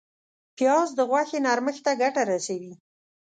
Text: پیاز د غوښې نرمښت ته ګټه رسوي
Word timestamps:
پیاز 0.57 0.89
د 0.95 0.99
غوښې 1.09 1.39
نرمښت 1.45 1.81
ته 1.85 1.91
ګټه 2.01 2.21
رسوي 2.31 2.73